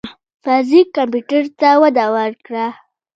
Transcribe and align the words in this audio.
فزیک 0.43 0.87
کمپیوټر 0.97 1.43
ته 1.59 1.69
وده 1.81 2.05
ورکړه. 2.15 2.65